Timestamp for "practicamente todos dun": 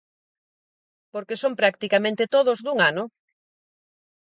1.61-2.77